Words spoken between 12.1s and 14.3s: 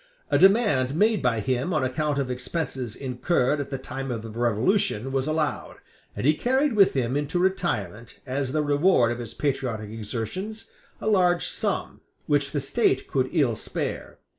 which the State could ill spare.